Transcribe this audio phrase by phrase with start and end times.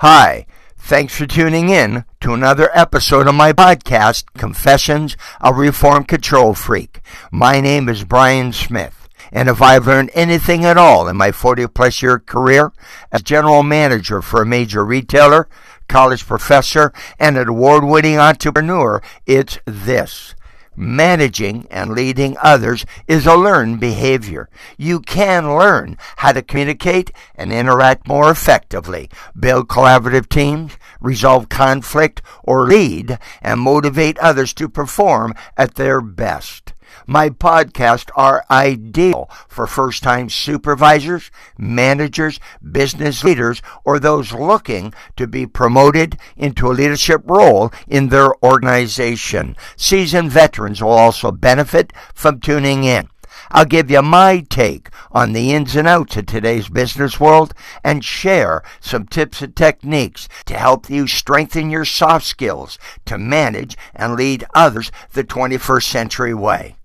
[0.00, 0.44] Hi,
[0.76, 7.00] thanks for tuning in to another episode of my podcast, Confessions of Reformed Control Freak.
[7.30, 11.68] My name is Brian Smith, and if I've learned anything at all in my 40
[11.68, 12.72] plus year career
[13.10, 15.48] as general manager for a major retailer,
[15.88, 20.34] college professor, and an award winning entrepreneur, it's this.
[20.76, 24.50] Managing and leading others is a learned behavior.
[24.76, 32.20] You can learn how to communicate and interact more effectively, build collaborative teams, resolve conflict,
[32.42, 36.74] or lead and motivate others to perform at their best.
[37.06, 42.40] My podcasts are ideal for first time supervisors, managers,
[42.72, 49.56] business leaders, or those looking to be promoted into a leadership role in their organization.
[49.76, 53.08] Seasoned veterans will also benefit from tuning in.
[53.50, 57.54] I'll give you my take on the ins and outs of today's business world
[57.84, 63.76] and share some tips and techniques to help you strengthen your soft skills to manage
[63.94, 66.76] and lead others the 21st century way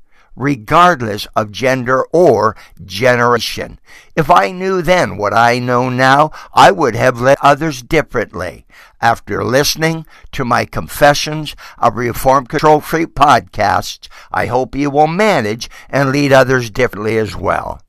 [0.42, 3.80] regardless of gender or generation.
[4.16, 8.66] If I knew then what I know now, I would have led others differently.
[9.00, 15.70] After listening to my Confessions of Reformed Control Freak podcasts, I hope you will manage
[15.89, 17.81] and lead others differently as well.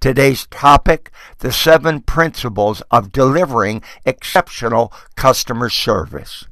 [0.00, 6.44] Today's topic the seven principles of delivering exceptional customer service.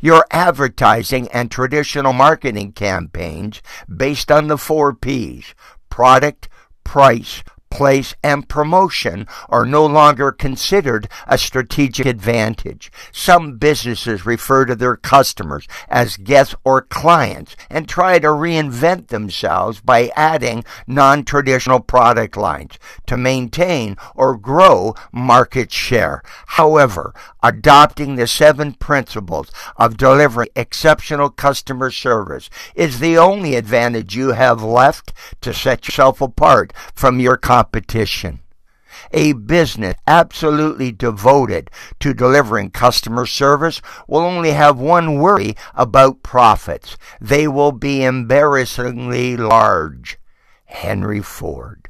[0.00, 3.62] Your advertising and traditional marketing campaigns
[3.94, 5.54] based on the four P's
[5.90, 6.48] product,
[6.84, 12.90] price, place, and promotion are no longer considered a strategic advantage.
[13.12, 19.80] Some businesses refer to their customers as guests or clients and try to reinvent themselves
[19.80, 26.22] by adding non-traditional product lines to maintain or grow market share.
[26.46, 34.32] However, adopting the seven principles of delivering exceptional customer service is the only advantage you
[34.32, 38.38] have left to set yourself apart from your competition competition.
[39.10, 46.96] A business absolutely devoted to delivering customer service will only have one worry about profits.
[47.20, 50.18] They will be embarrassingly large.
[50.66, 51.87] Henry Ford.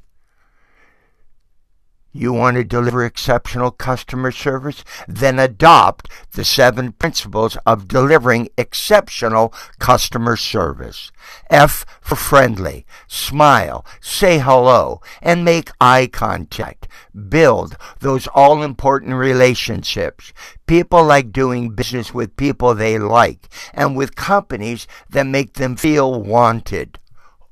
[2.19, 4.83] You want to deliver exceptional customer service?
[5.07, 11.13] Then adopt the seven principles of delivering exceptional customer service.
[11.49, 12.85] F for friendly.
[13.07, 16.89] Smile, say hello, and make eye contact.
[17.29, 20.33] Build those all important relationships.
[20.67, 26.21] People like doing business with people they like and with companies that make them feel
[26.21, 26.99] wanted.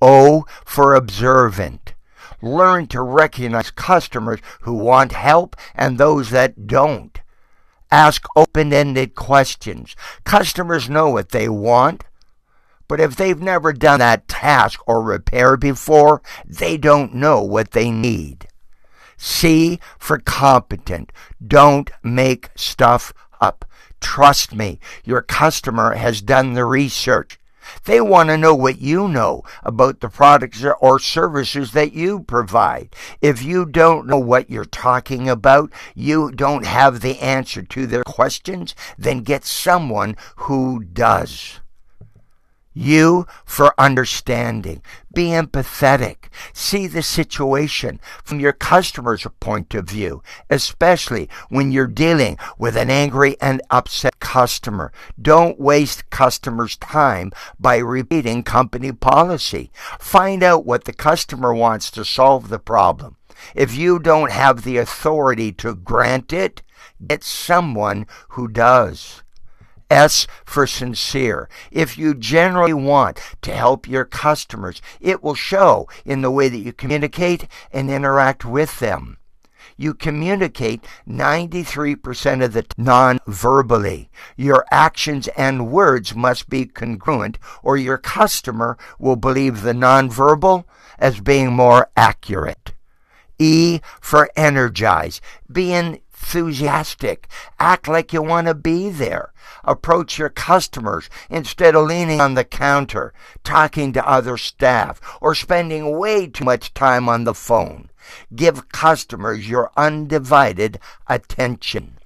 [0.03, 1.95] O for observant.
[2.43, 7.19] Learn to recognize customers who want help and those that don't.
[7.91, 9.95] Ask open ended questions.
[10.25, 12.05] Customers know what they want,
[12.89, 17.91] but if they've never done that task or repair before, they don't know what they
[17.91, 18.49] need.
[19.17, 21.11] C for competent.
[21.45, 23.65] Don't make stuff up.
[24.01, 27.39] Trust me, your customer has done the research.
[27.85, 32.95] They want to know what you know about the products or services that you provide.
[33.21, 38.05] If you don't know what you're talking about, you don't have the answer to their
[38.05, 41.61] questions, then get someone who does.
[42.77, 44.83] U for understanding.
[45.13, 46.29] Be empathetic.
[46.53, 52.91] See the situation from your customer's point of view, especially when you're dealing with an
[52.91, 54.91] angry and upset customer.
[55.23, 59.71] Don't waste customers' time by repeating company policy.
[60.01, 63.15] Find out what the customer wants to solve the problem.
[63.55, 66.63] If you don't have the authority to grant it,
[67.07, 69.23] get someone who does.
[69.89, 71.49] S for sincere.
[71.71, 76.59] If you generally want to help your customers, it will show in the way that
[76.59, 79.19] you communicate and interact with them.
[79.77, 84.11] You communicate 93% of the non verbally.
[84.37, 90.65] Your actions and words must be congruent, or your customer will believe the nonverbal
[90.99, 92.73] as being more accurate.
[93.39, 95.21] E for energize.
[95.51, 97.29] Be enthusiastic.
[97.59, 99.33] Act like you want to be there.
[99.63, 103.13] Approach your customers instead of leaning on the counter,
[103.45, 107.91] talking to other staff, or spending way too much time on the phone.
[108.35, 111.99] Give customers your undivided attention.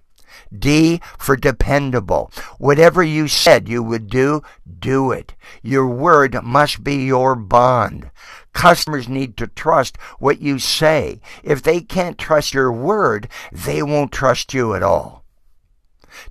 [0.57, 2.33] D for dependable.
[2.59, 4.43] Whatever you said you would do,
[4.79, 5.35] do it.
[5.63, 8.11] Your word must be your bond.
[8.53, 11.21] Customers need to trust what you say.
[11.45, 15.25] If they can't trust your word, they won't trust you at all.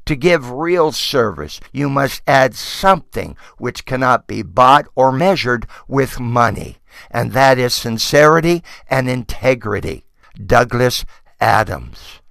[0.05, 6.19] To give real service, you must add something which cannot be bought or measured with
[6.19, 6.78] money,
[7.11, 10.05] and that is sincerity and integrity.
[10.45, 11.05] Douglas
[11.39, 12.21] Adams.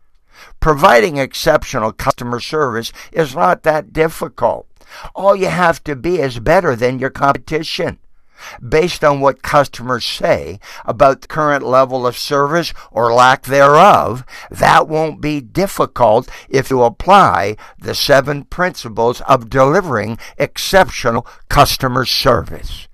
[0.60, 4.66] Providing exceptional customer service is not that difficult.
[5.14, 7.98] All you have to be is better than your competition.
[8.66, 14.88] Based on what customers say about the current level of service or lack thereof, that
[14.88, 22.87] won't be difficult if you apply the seven principles of delivering exceptional customer service.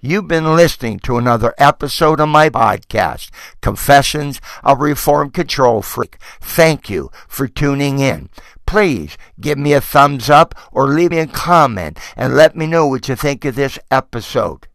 [0.00, 3.30] You've been listening to another episode of my podcast,
[3.62, 6.18] Confessions of Reformed Control Freak.
[6.38, 8.28] Thank you for tuning in.
[8.66, 12.86] Please give me a thumbs up or leave me a comment and let me know
[12.86, 14.68] what you think of this episode.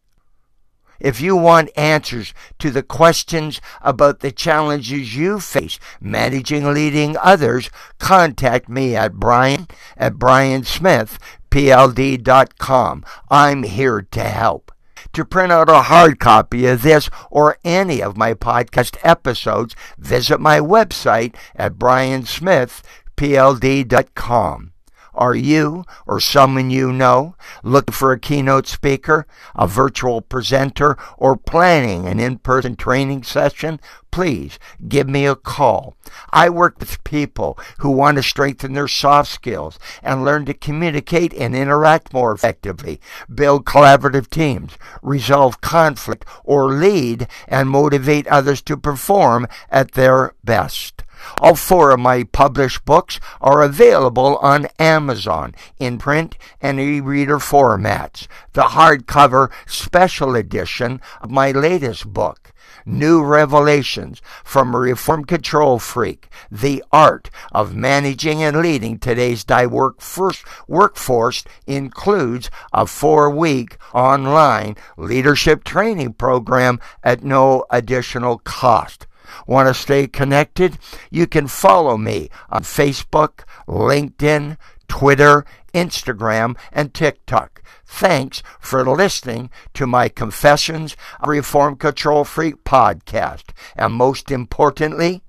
[0.98, 7.70] If you want answers to the questions about the challenges you face managing leading others,
[7.98, 13.04] contact me at brian at briansmithpld.com.
[13.30, 14.71] I'm here to help.
[15.14, 20.40] To print out a hard copy of this or any of my podcast episodes, visit
[20.40, 24.71] my website at briansmithpld.com.
[25.14, 31.36] Are you or someone you know looking for a keynote speaker, a virtual presenter, or
[31.36, 33.78] planning an in person training session?
[34.10, 35.96] Please give me a call.
[36.30, 41.32] I work with people who want to strengthen their soft skills and learn to communicate
[41.34, 43.00] and interact more effectively,
[43.34, 44.72] build collaborative teams,
[45.02, 51.04] resolve conflict, or lead and motivate others to perform at their best.
[51.38, 58.26] All four of my published books are available on Amazon in print and e-reader formats.
[58.52, 62.52] The hardcover special edition of my latest book,
[62.84, 70.42] New Revelations from a Reformed Control Freak, The Art of Managing and Leading Today's Diverse
[70.66, 79.06] Workforce includes a four-week online leadership training program at no additional cost.
[79.46, 80.78] Want to stay connected?
[81.10, 84.56] You can follow me on Facebook, LinkedIn,
[84.88, 85.44] Twitter,
[85.74, 87.62] Instagram, and TikTok.
[87.86, 93.50] Thanks for listening to my Confessions of Reformed Control Freak podcast.
[93.76, 95.22] And most importantly,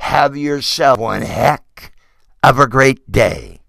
[0.00, 1.92] have yourself one heck
[2.42, 3.59] of a great day.